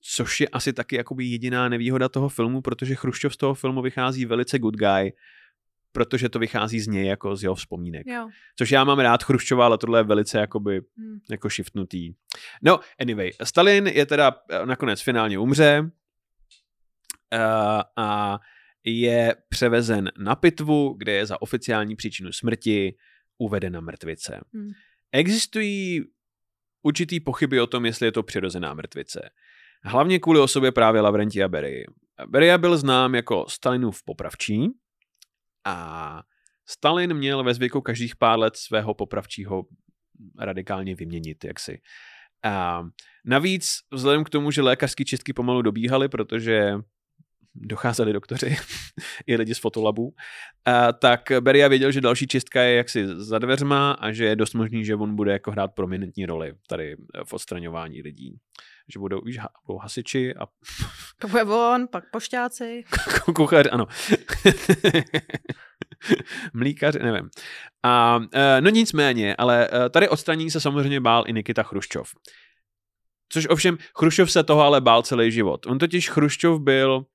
[0.00, 4.24] což je asi taky jakoby jediná nevýhoda toho filmu, protože Chruščov z toho filmu vychází
[4.26, 5.12] velice good guy,
[5.92, 8.06] protože to vychází z něj jako z jeho vzpomínek.
[8.06, 8.28] Jo.
[8.56, 11.18] Což já mám rád Chruščova, ale tohle je velice jakoby Hm.
[11.30, 12.12] jako shiftnutý.
[12.62, 15.88] No, anyway, Stalin je teda eh, nakonec finálně umře uh,
[17.96, 18.38] a
[18.84, 22.94] je převezen na pitvu, kde je za oficiální příčinu smrti
[23.38, 24.40] uvedena mrtvice.
[24.54, 24.70] Hmm.
[25.12, 26.04] Existují
[26.82, 29.30] určitý pochyby o tom, jestli je to přirozená mrtvice.
[29.84, 31.84] Hlavně kvůli osobě právě Lavrentia Berii.
[32.26, 34.68] Beria byl znám jako Stalinův popravčí
[35.64, 36.22] a
[36.68, 39.62] Stalin měl ve zvyku každých pár let svého popravčího
[40.38, 41.80] radikálně vyměnit, jaksi.
[42.44, 42.82] A
[43.24, 46.74] navíc, vzhledem k tomu, že lékařské čistky pomalu dobíhaly, protože
[47.54, 48.56] docházeli doktoři
[49.26, 50.14] i lidi z fotolabů,
[50.64, 54.54] a tak Beria věděl, že další čistka je jaksi za dveřma a že je dost
[54.54, 58.36] možný, že on bude jako hrát prominentní roli tady v odstraňování lidí.
[58.92, 60.46] Že budou, víš, ha- budou hasiči a
[61.18, 62.84] To bude on, pak pošťáci.
[63.34, 63.86] kuchař, ano.
[66.54, 67.30] Mlíkař, nevím.
[67.82, 72.14] A e, no nicméně, ale e, tady odstranění se samozřejmě bál i Nikita Chruščov.
[73.28, 75.66] Což ovšem, Chruščov se toho ale bál celý život.
[75.66, 77.06] On totiž Chruščov byl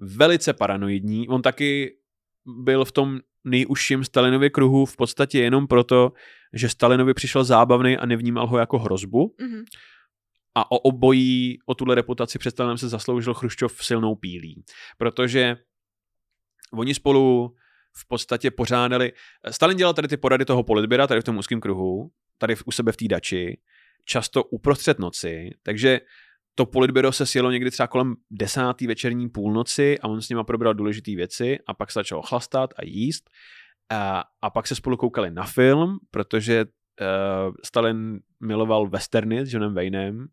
[0.00, 1.28] velice paranoidní.
[1.28, 1.96] On taky
[2.46, 6.12] byl v tom nejužším Stalinově kruhu v podstatě jenom proto,
[6.52, 9.34] že Stalinovi přišel zábavný a nevnímal ho jako hrozbu.
[9.40, 9.64] Mhm.
[10.56, 14.64] A o obojí, o tuhle reputaci před se zasloužil Chruščov silnou pílí.
[14.98, 15.56] Protože
[16.72, 17.54] oni spolu
[17.96, 19.12] v podstatě pořádali,
[19.50, 22.92] Stalin dělal tady ty porady toho politběra, tady v tom úzkém kruhu, tady u sebe
[22.92, 23.58] v té dači,
[24.04, 26.00] často uprostřed noci, takže
[26.54, 30.74] to politběro se sjelo někdy třeba kolem desátý večerní půlnoci a on s nima probral
[30.74, 33.30] důležité věci a pak se začal chlastat a jíst
[33.90, 39.74] a, a pak se spolu koukali na film, protože uh, Stalin miloval westerny s Johnem
[39.74, 40.26] Waynem.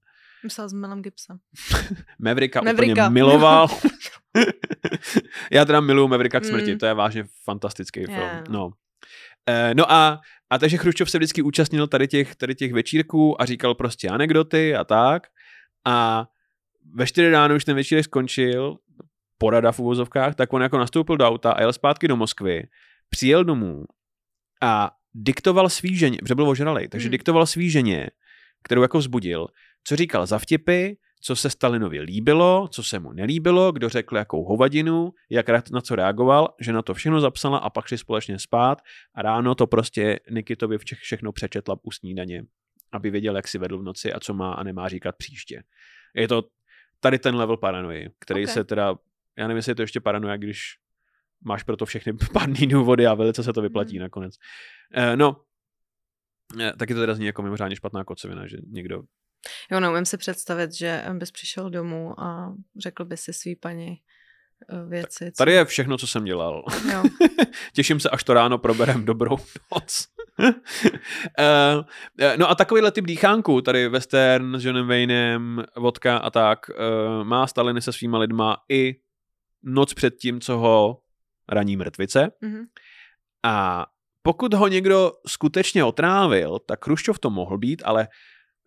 [0.43, 1.37] Myslel s Melem Gibson.
[2.19, 3.67] Mavericka, Mavericka úplně miloval.
[5.51, 6.77] Já teda miluju Mavericka k smrti, mm.
[6.77, 8.13] to je vážně fantastický yeah.
[8.13, 8.43] film.
[8.49, 8.65] No.
[8.65, 8.73] Uh,
[9.73, 13.75] no a, a takže Chruščov se vždycky účastnil tady těch, tady těch večírků a říkal
[13.75, 15.27] prostě anekdoty a tak.
[15.85, 16.27] A
[16.95, 18.77] ve čtyři ráno už ten večírek skončil,
[19.37, 22.63] porada v uvozovkách, tak on jako nastoupil do auta a jel zpátky do Moskvy,
[23.09, 23.85] přijel domů
[24.61, 27.11] a diktoval svý ženě, protože byl ožralej, takže hmm.
[27.11, 28.09] diktoval svý ženě,
[28.63, 29.47] kterou jako vzbudil,
[29.83, 34.43] co říkal za vtipy, co se Stalinovi líbilo, co se mu nelíbilo, kdo řekl jakou
[34.43, 38.81] hovadinu, jak na co reagoval, že na to všechno zapsala a pak šli společně spát
[39.15, 42.43] a ráno to prostě Nikitovi všechno přečetla u snídaně
[42.93, 45.63] aby věděl, jak si vedl v noci a co má a nemá říkat příště.
[46.15, 46.43] Je to
[46.99, 48.53] tady ten level paranoji, který okay.
[48.53, 48.95] se teda,
[49.37, 50.59] já nevím, jestli je to ještě paranoja, když
[51.45, 54.01] máš pro to všechny pádný důvody a velice se to vyplatí mm.
[54.01, 54.35] nakonec.
[54.97, 55.52] Uh, no, eh,
[56.79, 59.01] taky to teda zní jako mimořádně špatná kocovina, že někdo
[59.71, 63.97] Jo, neumím si představit, že bys přišel domů a řekl by si svý paní,
[64.69, 65.25] Eh, věci.
[65.25, 66.63] Tak tady je všechno, co jsem dělal.
[66.91, 67.03] Jo.
[67.73, 69.37] Těším se, až to ráno proberem dobrou
[69.75, 70.07] noc.
[70.39, 70.47] uh,
[72.37, 76.59] no a takovýhle typ dýchánku, tady western s Johnem Waynem, vodka a tak,
[77.23, 78.95] má Staliny se svýma lidma i
[79.63, 80.99] noc před tím, co ho
[81.49, 82.31] raní mrtvice.
[82.43, 82.65] Mm-hmm.
[83.43, 83.85] A
[84.23, 88.07] pokud ho někdo skutečně otrávil, tak Chruščov to mohl být, ale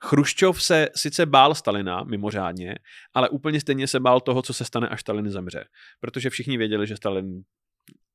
[0.05, 2.75] Chruščov se sice bál Stalina mimořádně,
[3.15, 5.65] ale úplně stejně se bál toho, co se stane, až Stalin zemře.
[6.01, 7.43] Protože všichni věděli, že Stalin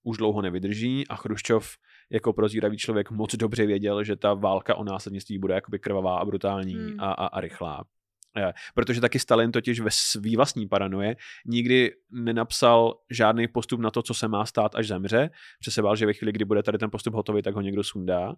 [0.04, 1.76] už dlouho nevydrží a Chruščov
[2.12, 6.26] jako prozíravý člověk moc dobře věděl, že ta válka o následnictví bude jakoby krvavá a
[6.26, 7.00] brutální hmm.
[7.00, 7.84] a, a, a rychlá.
[8.76, 11.16] Protože taky Stalin totiž ve svý vlastní paranoje
[11.46, 15.30] nikdy nenapsal žádný postup na to, co se má stát, až zemře.
[15.60, 17.84] Protože se bál, že ve chvíli, kdy bude tady ten postup hotový, tak ho někdo
[17.84, 18.34] sundá.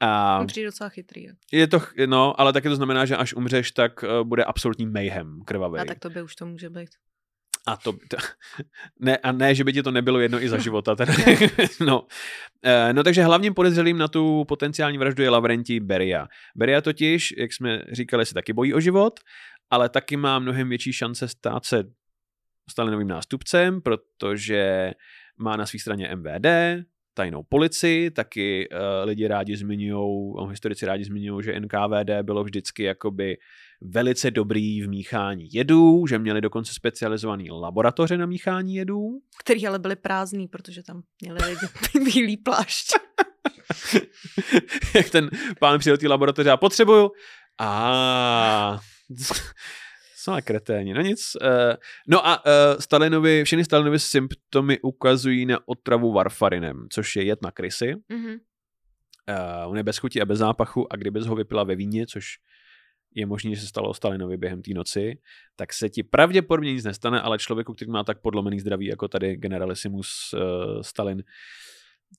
[0.00, 1.26] A přijde docela chytrý.
[1.52, 5.40] Je to, no, ale taky to znamená, že až umřeš, tak uh, bude absolutní mayhem
[5.44, 5.80] krvavý.
[5.80, 6.90] A tak to by už to může být.
[7.68, 8.16] A to, to
[9.00, 10.96] ne, a ne, že by ti to nebylo jedno i za života.
[10.96, 11.12] Teda.
[11.86, 12.06] no.
[12.64, 16.28] E, no takže hlavním podezřelým na tu potenciální vraždu je Lavrenti Beria.
[16.56, 19.20] Beria totiž, jak jsme říkali, se taky bojí o život,
[19.70, 21.84] ale taky má mnohem větší šance stát se
[22.70, 24.92] Stalinovým nástupcem, protože
[25.38, 26.46] má na své straně MVD,
[27.14, 33.36] tajnou policii, taky uh, lidi rádi zmiňují, historici rádi zmiňují, že NKVD bylo vždycky jakoby
[33.80, 39.20] velice dobrý v míchání jedů, že měli dokonce specializované laboratoře na míchání jedů.
[39.40, 41.66] Který ale byly prázdný, protože tam měli lidi
[42.12, 42.92] bílý plášť.
[44.94, 47.10] Jak ten pán přijel té laboratoře a potřebuju.
[47.60, 48.78] A
[50.16, 51.36] jsou kreténi, no nic.
[51.42, 51.48] Uh,
[52.08, 57.50] no a uh, Stalinovi, všechny Stalinovi symptomy ukazují na otravu varfarinem, což je jed na
[57.50, 57.94] krysy.
[58.10, 58.38] Mm-hmm.
[59.28, 62.24] Uh, on je bez chuti a bez zápachu a kdybys ho vypila ve víně, což
[63.14, 65.18] je možné, že se stalo Stalinovi během té noci,
[65.56, 69.36] tak se ti pravděpodobně nic nestane, ale člověku, který má tak podlomený zdraví, jako tady
[69.36, 71.22] generalisimus uh, Stalin,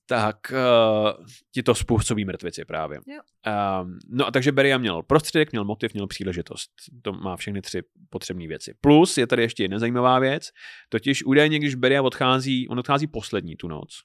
[0.06, 1.24] tak uh,
[1.54, 2.98] ti to způsobí mrtvici právě.
[3.06, 3.20] Jo.
[3.46, 6.70] Uh, no a takže Beria měl prostředek, měl motiv, měl příležitost.
[7.02, 8.74] To má všechny tři potřebné věci.
[8.80, 10.50] Plus je tady ještě jedna zajímavá věc,
[10.88, 14.02] totiž údajně, když Beria odchází, on odchází poslední tu noc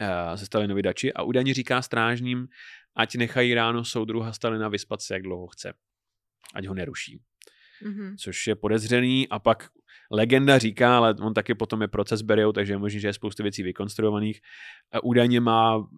[0.00, 2.46] uh, ze Stalinovi dači a údajně říká strážním,
[2.96, 5.74] ať nechají ráno soudruha Stalina vyspat se, jak dlouho chce.
[6.54, 7.20] Ať ho neruší.
[7.82, 8.16] Mm-hmm.
[8.18, 9.68] Což je podezřený a pak
[10.10, 13.42] legenda říká, ale on taky potom je proces Beriou, takže je možný, že je spoustu
[13.42, 14.40] věcí vykonstruovaných.
[14.92, 15.88] A údajně má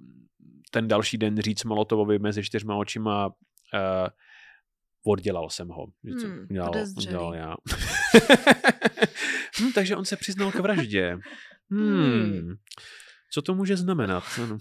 [0.71, 3.33] ten další den říct Molotovovi mezi čtyřma očima uh,
[5.07, 5.87] oddělal jsem ho.
[6.05, 7.55] Hmm, udělal, udělal já.
[9.61, 11.19] hm, takže on se přiznal k vraždě.
[11.71, 12.23] Hmm.
[12.23, 12.55] hmm.
[13.33, 14.25] Co to může znamenat?
[14.43, 14.59] Ano.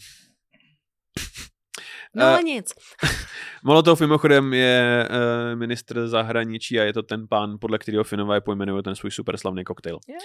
[2.16, 2.74] No uh, nic.
[3.64, 8.84] Molotov mimochodem je uh, ministr zahraničí a je to ten pán, podle kterého Finové pojmenují
[8.84, 10.00] ten svůj super slavný koktejl.
[10.08, 10.22] Yeah.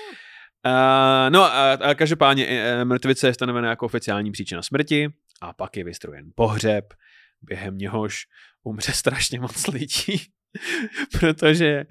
[0.66, 5.08] Uh, no a, a každopádně uh, mrtvice je stanovená jako oficiální příčina smrti
[5.40, 6.94] a pak je vystrojen pohřeb,
[7.42, 8.26] během něhož
[8.64, 10.22] umře strašně moc lidí.
[11.20, 11.84] protože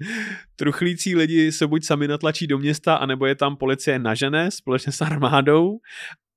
[0.56, 5.00] truchlící lidi se buď sami natlačí do města, anebo je tam policie nažené společně s
[5.00, 5.78] armádou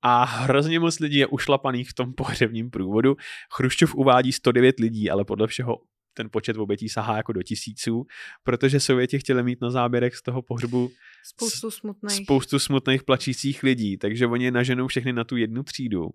[0.06, 3.16] a hrozně moc lidí je ušlapaných v tom pohřebním průvodu.
[3.52, 5.76] Chruščov uvádí 109 lidí, ale podle všeho
[6.14, 8.06] ten počet obětí sahá jako do tisíců,
[8.42, 10.90] protože Sověti chtěli mít na záběrech z toho pohřbu
[11.24, 12.24] Spoustu smutných.
[12.24, 16.08] spoustu smutných plačících lidí, takže oni naženou všechny na tu jednu třídu.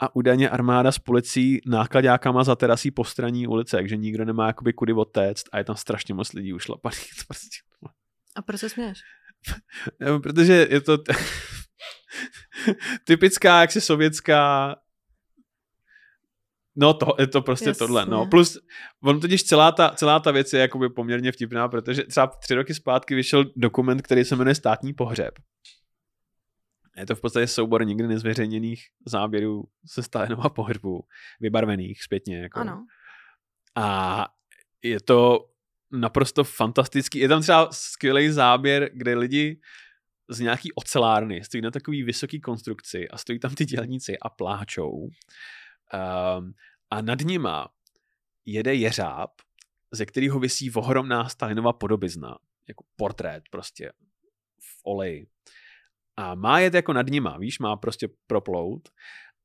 [0.00, 4.92] A údajně armáda s policií nákladákama za terasí postraní ulice, takže nikdo nemá jakoby kudy
[4.92, 7.10] odtéct a je tam strašně moc lidí ušlapaných.
[7.26, 7.58] Prostě...
[8.36, 8.98] A proč se směješ?
[10.22, 11.12] Protože je to t-
[13.04, 14.74] typická, jaksi sovětská
[16.76, 17.78] No to je to prostě Jasně.
[17.78, 18.26] tohle, no.
[18.26, 18.58] Plus,
[19.02, 22.74] on totiž celá ta, celá ta věc je jakoby poměrně vtipná, protože třeba tři roky
[22.74, 25.34] zpátky vyšel dokument, který se jmenuje Státní pohřeb.
[26.96, 31.00] Je to v podstatě soubor nikdy nezveřejněných záběrů se Stalinova pohřbu,
[31.40, 32.42] vybarvených zpětně.
[32.42, 32.60] Jako.
[32.60, 32.86] Ano.
[33.76, 34.26] A
[34.82, 35.48] je to
[35.90, 37.18] naprosto fantastický.
[37.18, 39.60] Je tam třeba skvělý záběr, kde lidi
[40.28, 44.92] z nějaký ocelárny stojí na takový vysoký konstrukci a stojí tam ty dělníci a pláčou.
[44.92, 46.52] Um,
[46.90, 47.68] a nad nima
[48.44, 49.30] jede jeřáb,
[49.92, 52.38] ze kterého visí ohromná Stalinova podobizna.
[52.68, 53.92] Jako portrét prostě
[54.60, 55.26] v oleji.
[56.16, 58.88] A má jet jako nad nima, víš, má prostě proplout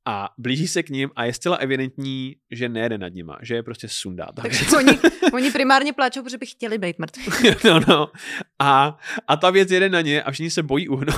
[0.06, 3.62] a blíží se k ním a je zcela evidentní, že nejede nad nima, že je
[3.62, 4.26] prostě sundá.
[4.36, 4.98] ta Takže oni,
[5.32, 7.24] oni primárně pláčou, protože by chtěli být mrtví.
[7.64, 8.10] no, no.
[8.58, 11.14] A, a ta věc jede na ně a všichni se bojí uhnout,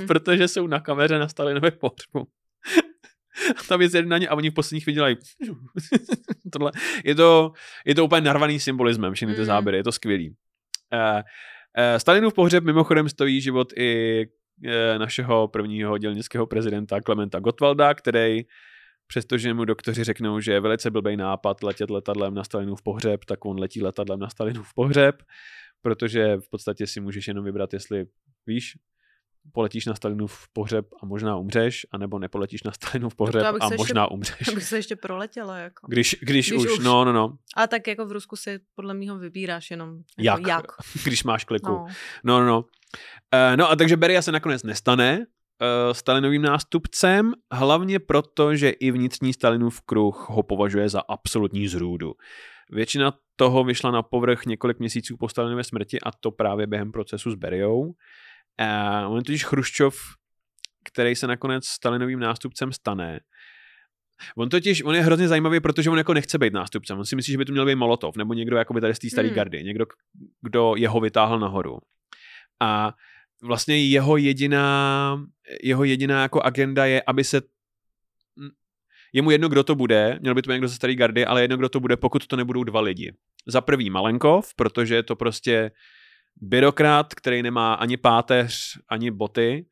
[0.00, 0.06] Mm.
[0.06, 2.26] protože jsou na kameře na Stalinově pohřbu.
[3.56, 5.16] A ta věc jede na ně a oni v posledních chvíli dělají
[6.52, 6.72] tohle.
[7.04, 7.52] Je to,
[7.86, 9.46] je to úplně narvaný symbolismem, všechny ty Mm.
[9.46, 10.28] záběry, je to skvělý.
[10.28, 10.34] Uh,
[11.16, 11.22] uh,
[11.98, 14.24] Stalinův pohřeb mimochodem stojí život i
[14.98, 18.42] našeho prvního dělnického prezidenta Klementa Gottwalda, který
[19.06, 23.44] přestože mu doktoři řeknou, že je velice blbý nápad letět letadlem na Stalinův pohřeb, tak
[23.44, 25.22] on letí letadlem na Stalinův pohřeb,
[25.82, 28.06] protože v podstatě si můžeš jenom vybrat, jestli
[28.46, 28.76] víš,
[29.52, 33.74] poletíš na Stalinův pohřeb a možná umřeš, anebo nepoletíš na Stalinův pohřeb bych a se
[33.74, 34.48] ještě- možná umřeš.
[34.48, 35.58] Abych se ještě proletěla.
[35.58, 35.86] Jako.
[35.88, 36.84] Když, když, Když už, už.
[36.84, 40.50] no, no, no, A tak jako v Rusku si podle mého vybíráš jenom jak, jako
[40.50, 40.66] jak.
[41.04, 41.70] když máš kliku.
[41.72, 41.86] No.
[42.24, 42.58] No, no, no.
[42.60, 48.90] Uh, no a takže Beria se nakonec nestane uh, Stalinovým nástupcem, hlavně proto, že i
[48.90, 52.12] vnitřní Stalinův kruh ho považuje za absolutní zrůdu.
[52.70, 57.30] Většina toho vyšla na povrch několik měsíců po Stalinově smrti a to právě během procesu
[57.30, 57.92] s Beriou.
[58.60, 59.96] Uh, on je totiž Chruščov,
[60.84, 63.20] který se nakonec Stalinovým nástupcem stane.
[64.36, 66.98] On totiž, on je hrozně zajímavý, protože on jako nechce být nástupcem.
[66.98, 69.10] On si myslí, že by to měl být Molotov, nebo někdo jakoby tady z té
[69.10, 69.34] staré Hmm.
[69.34, 69.86] gardy, někdo,
[70.42, 71.78] kdo jeho vytáhl nahoru.
[72.60, 72.94] A
[73.42, 75.18] vlastně jeho jediná,
[75.62, 77.42] jeho jediná jako agenda je, aby se
[79.12, 81.42] je mu jedno, kdo to bude, měl by to být někdo ze staré gardy, ale
[81.42, 83.12] jedno, kdo to bude, pokud to nebudou dva lidi.
[83.46, 85.70] Za prvý Malenkov, protože je to prostě
[86.36, 89.66] byrokrat, který nemá ani páteř, ani boty,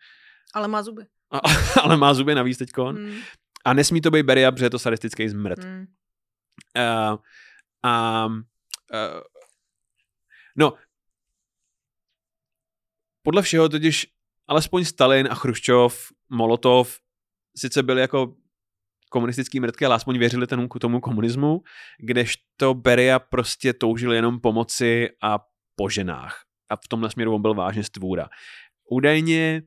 [0.54, 1.06] Ale má zuby.
[1.30, 1.38] a,
[1.82, 2.98] ale má zuby navíc teďkon.
[2.98, 3.20] Mm.
[3.64, 5.64] A nesmí to být Beria, protože je to sadistický zmrt.
[5.64, 5.86] Mm.
[6.76, 7.18] Uh,
[7.82, 9.20] a uh,
[10.56, 10.74] no,
[13.22, 14.06] podle všeho totiž
[14.48, 16.98] alespoň Stalin a Chruščov, Molotov
[17.56, 18.34] sice byli jako
[19.10, 21.62] komunistický mrtky, ale aspoň věřili tomu, tomu komunismu,
[21.98, 25.38] kdežto Beria prostě toužil jenom pomoci a
[25.76, 26.42] po ženách.
[26.70, 28.28] A v tomhle směru on byl vážně stvůra.
[28.90, 29.62] Údajně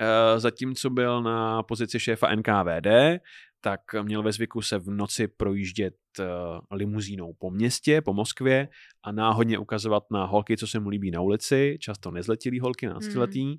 [0.00, 3.20] eh, zatímco byl na pozici šéfa NKVD,
[3.60, 6.24] tak měl ve zvyku se v noci projíždět eh,
[6.70, 8.68] limuzínou po městě, po Moskvě
[9.02, 13.56] a náhodně ukazovat na holky, co se mu líbí na ulici, často nezletilý holky, náctiletý.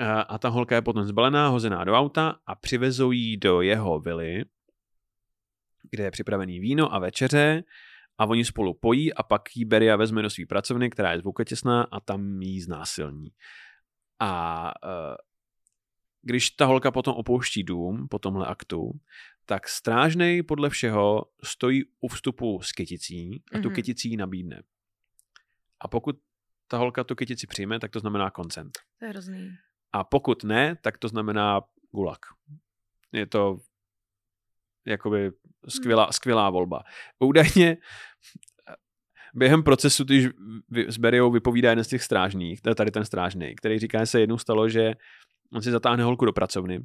[0.00, 4.00] Eh, A ta holka je potom zbalená, hozená do auta a přivezou jí do jeho
[4.00, 4.44] vily,
[5.90, 7.62] kde je připravený víno a večeře
[8.18, 11.82] a oni spolu pojí a pak jí Beria vezme do své pracovny, která je zvukotěsná
[11.82, 13.28] a tam jí znásilní.
[14.20, 15.16] A eh,
[16.22, 18.90] když ta holka potom opouští dům po tomhle aktu,
[19.46, 23.74] tak strážnej podle všeho stojí u vstupu s kyticí a tu Mhm.
[23.74, 24.62] kyticí nabídne.
[25.80, 26.16] A pokud
[26.68, 28.78] ta holka tu kytici přijme, tak to znamená koncent.
[28.98, 29.50] To je hrozný.
[29.92, 32.18] A pokud ne, tak to znamená gulag.
[33.12, 33.58] Je to
[34.86, 35.30] jakoby
[35.68, 36.82] skvělá, skvělá volba.
[37.18, 37.76] Údajně
[39.34, 40.28] během procesu, když
[40.88, 44.38] s Beriou vypovídá jeden z těch strážných, tady ten strážný, který říká, že se jednou
[44.38, 44.94] stalo, že
[45.52, 46.80] on si zatáhne holku do pracovny,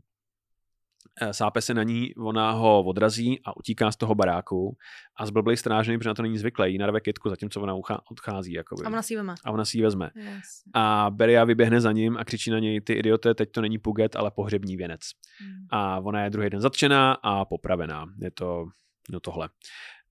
[1.31, 4.77] sápe se na ní, ona ho odrazí a utíká z toho baráku
[5.17, 8.53] a zblblej strážný, protože na to není zvyklý, jí narve kytku, zatímco ona uchá- odchází.
[8.53, 8.83] Jakoby.
[8.85, 9.35] A ona si ji veme.
[9.45, 10.09] a ona si ji vezme.
[10.15, 10.63] Yes.
[10.73, 14.15] A Beria vyběhne za ním a křičí na něj, ty idiote, teď to není puget,
[14.15, 15.01] ale pohřební věnec.
[15.41, 15.67] Mm.
[15.69, 18.05] A ona je druhý den zatčená a popravená.
[18.21, 18.65] Je to
[19.09, 19.49] no tohle.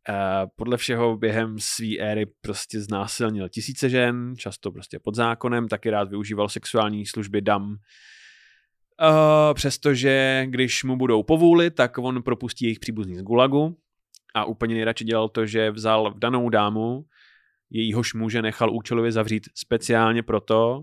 [0.09, 0.15] Uh,
[0.57, 6.09] podle všeho během své éry prostě znásilnil tisíce žen, často prostě pod zákonem, taky rád
[6.09, 7.77] využíval sexuální služby dam.
[9.03, 13.79] Uh, přestože když mu budou povůli, tak on propustí jejich příbuzný z gulagu
[14.35, 17.05] a úplně nejradši dělal to, že vzal v danou dámu,
[17.71, 20.83] jejíhož muže nechal účelově zavřít speciálně proto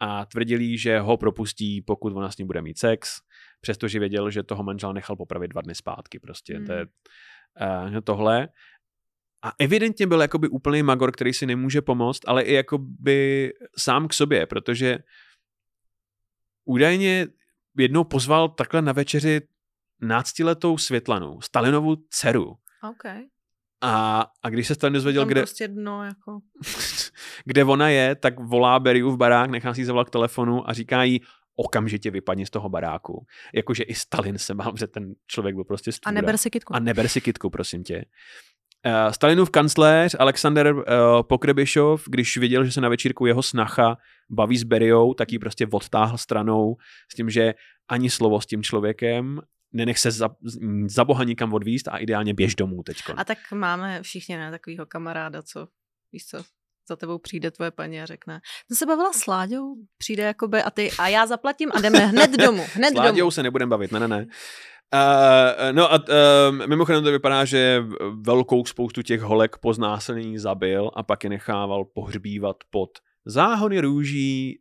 [0.00, 3.20] a tvrdil jí, že ho propustí, pokud ona s ním bude mít sex,
[3.60, 6.18] přestože věděl, že toho manžela nechal popravit dva dny zpátky.
[6.18, 6.66] Prostě mm.
[6.66, 8.48] to je uh, tohle.
[9.44, 14.12] A evidentně byl jakoby úplný magor, který si nemůže pomoct, ale i jakoby sám k
[14.12, 14.98] sobě, protože
[16.64, 17.26] údajně
[17.78, 19.40] jednou pozval takhle na večeři
[20.00, 22.56] náctiletou Světlanu, Stalinovu dceru.
[22.90, 23.22] Okay.
[23.80, 26.40] A, a když se Stalin dozvěděl, kde, prostě dno, jako.
[27.44, 31.02] kde ona je, tak volá Beriu v barák, nechá si zavolat k telefonu a říká
[31.02, 31.20] jí,
[31.56, 33.26] okamžitě vypadni z toho baráku.
[33.54, 36.18] Jakože i Stalin se bál, že ten člověk byl prostě stvůra.
[36.18, 36.74] A neber si kitku.
[36.76, 38.04] A neber si kitku, prosím tě.
[38.86, 40.82] Uh, Stalinův kancléř Alexander uh,
[41.22, 43.96] Pokrebišov, když viděl, že se na večírku jeho snacha
[44.30, 46.76] baví s Beriou, tak ji prostě odtáhl stranou
[47.12, 47.54] s tím, že
[47.88, 49.40] ani slovo s tím člověkem,
[49.72, 50.30] nenech se za,
[50.86, 52.96] za boha nikam odvíst a ideálně běž domů teď.
[53.16, 55.68] A tak máme všichni na takového kamaráda, co,
[56.12, 56.44] víš co,
[56.88, 60.70] za tebou přijde tvoje paní a řekne, jsem se bavila s Láďou, přijde jakoby a
[60.70, 63.30] ty a já zaplatím a jdeme hned domů, hned s Láďou domů.
[63.30, 64.26] se nebudem bavit, ne, ne, ne.
[64.94, 67.84] Uh, no a uh, mimochodem to vypadá, že
[68.20, 72.90] velkou spoustu těch holek po znásilnění zabil a pak je nechával pohřbívat pod
[73.24, 74.60] záhony růží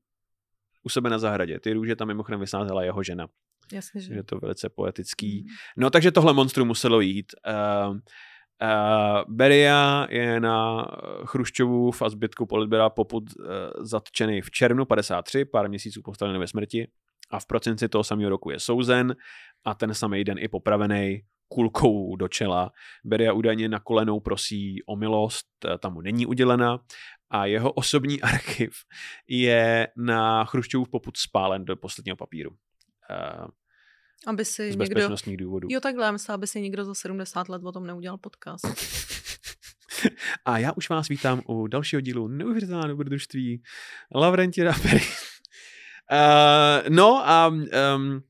[0.83, 1.59] u sebe na zahradě.
[1.59, 3.27] Ty růže tam mimochodem vysázela jeho žena.
[3.73, 4.13] Jasně, že.
[4.13, 5.43] Je to velice poetický.
[5.43, 5.47] Mm.
[5.77, 7.25] No takže tohle monstrum muselo jít.
[7.47, 7.97] Uh,
[8.61, 10.85] Uh, Beria je na
[11.25, 13.45] Chruščovu a zbytku politběra poput uh,
[13.85, 16.87] zatčený v červnu 53, pár měsíců po Stalinově smrti
[17.33, 19.15] a v procenci toho samého roku je souzen
[19.65, 22.71] a ten samý den i popravený kulkou do čela.
[23.03, 25.45] Beria údajně na kolenou prosí o milost,
[25.79, 26.79] tam mu není udělena
[27.29, 28.73] a jeho osobní archiv
[29.27, 32.49] je na Chruščovu poput spálen do posledního papíru.
[32.49, 33.47] Uh,
[34.27, 34.95] aby si z někdo...
[34.95, 35.67] bezpečnostních důvodů.
[35.71, 38.65] Jo, takhle, myslím, aby si někdo za 70 let o tom neudělal podcast.
[40.45, 43.63] a já už vás vítám u dalšího dílu Neuvěřitelná dobrodružství
[44.15, 45.01] Lavrenti Rapery.
[46.11, 48.23] Uh, no a um,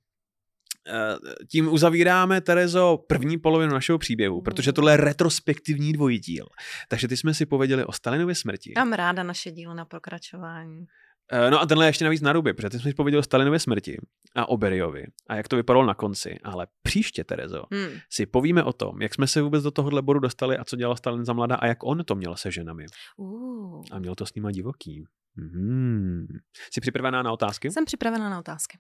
[1.51, 6.45] tím uzavíráme, Terezo, první polovinu našeho příběhu, protože tohle je retrospektivní dvojidíl.
[6.89, 8.73] Takže ty jsme si pověděli o Stalinově smrti.
[8.77, 10.85] Mám ráda naše dílo na pokračování.
[11.31, 13.23] Eh, no a tenhle je ještě navíc na ruby, protože ty jsme si pověděli o
[13.23, 13.97] Stalinově smrti
[14.35, 16.39] a o Beriovi a jak to vypadalo na konci.
[16.43, 17.99] Ale příště, Terezo, hmm.
[18.09, 20.95] si povíme o tom, jak jsme se vůbec do tohohle bodu dostali a co dělal
[20.95, 22.85] Stalin za mladá a jak on to měl se ženami.
[23.17, 23.83] Uh.
[23.91, 25.03] A měl to s nima divoký.
[25.37, 26.27] Hmm.
[26.73, 27.71] Jsi připravená na otázky?
[27.71, 28.77] Jsem připravená na otázky.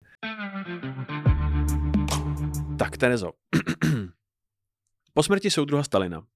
[2.78, 3.32] Tak, Terezo.
[5.14, 6.26] po smrti soudruha Stalina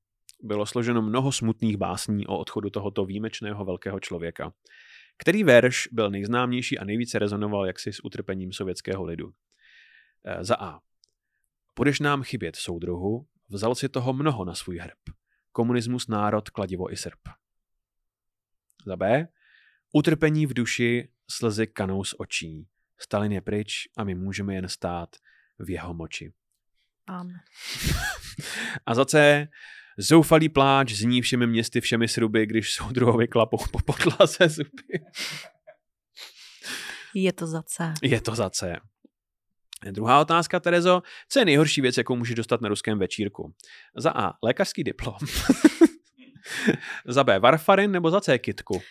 [0.42, 4.52] bylo složeno mnoho smutných básní o odchodu tohoto výjimečného velkého člověka.
[5.18, 9.32] Který verš byl nejznámější a nejvíce rezonoval jaksi s utrpením sovětského lidu?
[10.24, 10.80] E, za A.
[11.76, 14.98] Budeš nám chybět, soudruhu, vzal si toho mnoho na svůj hrb.
[15.52, 17.20] Komunismus, národ, kladivo i srp.
[18.86, 19.28] Za B.
[19.92, 22.66] Utrpení v duši, slzy kanou z očí.
[22.98, 25.08] Stalin je pryč a my můžeme jen stát
[25.58, 26.32] v jeho moči.
[27.06, 27.40] Amen.
[28.86, 29.48] a za C.
[29.98, 35.04] Zoufalý pláč zní všemi městy, všemi sruby, když jsou druhovi klapou po podlaze zuby.
[37.14, 37.94] Je to za C.
[38.02, 38.76] Je to za C.
[39.90, 41.02] Druhá otázka, Terezo.
[41.28, 43.54] Co je nejhorší věc, jakou můžeš dostat na ruském večírku?
[43.96, 44.32] Za A.
[44.42, 45.16] Lékařský diplom.
[47.06, 47.38] za B.
[47.38, 48.38] Varfarin nebo za C.
[48.38, 48.82] Kitku?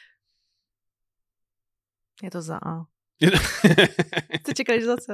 [2.22, 2.86] Je to za A.
[4.46, 5.14] Co čekáš za co?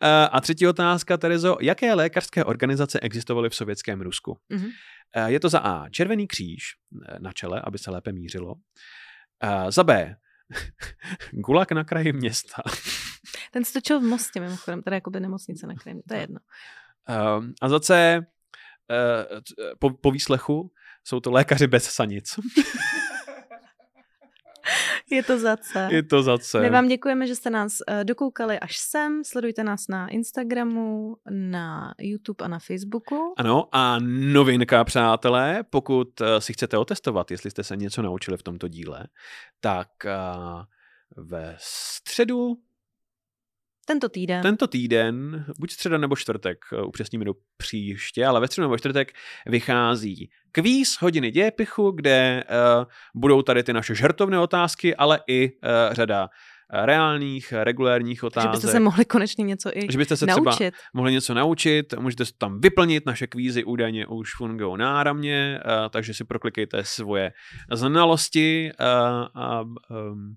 [0.32, 1.56] A třetí otázka, Terezo.
[1.60, 4.38] Jaké lékařské organizace existovaly v sovětském Rusku?
[4.50, 4.70] Mm-hmm.
[5.26, 5.88] Je to za A.
[5.88, 6.62] Červený kříž
[7.08, 8.54] eh, na čele, aby se lépe mířilo.
[9.68, 10.16] Za B.
[11.32, 12.62] Gulag na kraji města.
[13.50, 16.38] Ten stočil v Mostě, mimochodem, teda jako by nemocnice na kraji, to je jedno.
[17.62, 18.20] A za C.
[18.90, 19.26] Eh,
[19.78, 20.72] po, po výslechu
[21.04, 22.38] jsou to lékaři bez sanic.
[25.10, 25.88] Je to za C.
[25.90, 26.60] Je to za C.
[26.60, 29.24] My vám děkujeme, že jste nás uh, dokoukali až sem.
[29.24, 33.34] Sledujte nás na Instagramu, na YouTube a na Facebooku.
[33.36, 33.98] Ano, a
[34.32, 39.06] novinka, přátelé, pokud uh, si chcete otestovat, jestli jste se něco naučili v tomto díle,
[39.60, 40.62] tak uh,
[41.16, 42.56] ve středu
[43.90, 44.42] tento týden.
[44.42, 49.12] Tento týden, buď středa nebo čtvrtek, eh, upřesníme do příště, ale ve středu nebo čtvrtek
[49.46, 52.84] vychází kvíz hodiny dějepichu, kde uh,
[53.14, 56.28] budou tady ty naše žertovné otázky, ale i uh, řada
[56.72, 58.50] reálných, regulérních otázek.
[58.50, 60.54] Že byste se mohli konečně něco i Že byste se naučit.
[60.54, 65.88] třeba mohli něco naučit, můžete se tam vyplnit, naše kvízy údajně už fungují náramně, uh,
[65.90, 67.32] takže si proklikejte svoje
[67.72, 70.36] znalosti uh, a um,